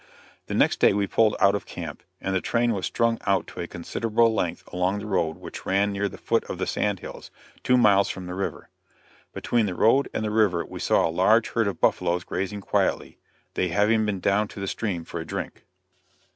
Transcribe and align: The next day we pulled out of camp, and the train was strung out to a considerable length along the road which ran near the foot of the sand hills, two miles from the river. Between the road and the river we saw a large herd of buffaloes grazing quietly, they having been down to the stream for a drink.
The 0.47 0.55
next 0.55 0.79
day 0.79 0.93
we 0.93 1.05
pulled 1.05 1.35
out 1.39 1.53
of 1.53 1.67
camp, 1.67 2.01
and 2.19 2.33
the 2.33 2.41
train 2.41 2.73
was 2.73 2.87
strung 2.87 3.19
out 3.27 3.45
to 3.45 3.59
a 3.59 3.67
considerable 3.67 4.33
length 4.33 4.67
along 4.73 4.97
the 4.97 5.05
road 5.05 5.37
which 5.37 5.63
ran 5.63 5.91
near 5.91 6.09
the 6.09 6.17
foot 6.17 6.43
of 6.45 6.57
the 6.57 6.65
sand 6.65 7.01
hills, 7.01 7.29
two 7.61 7.77
miles 7.77 8.09
from 8.09 8.25
the 8.25 8.33
river. 8.33 8.69
Between 9.31 9.67
the 9.67 9.75
road 9.75 10.09
and 10.11 10.25
the 10.25 10.31
river 10.31 10.65
we 10.65 10.79
saw 10.79 11.07
a 11.07 11.11
large 11.13 11.49
herd 11.49 11.67
of 11.67 11.79
buffaloes 11.79 12.23
grazing 12.23 12.61
quietly, 12.61 13.19
they 13.53 13.67
having 13.67 14.03
been 14.03 14.19
down 14.19 14.47
to 14.47 14.59
the 14.59 14.65
stream 14.67 15.05
for 15.05 15.19
a 15.19 15.23
drink. 15.27 15.65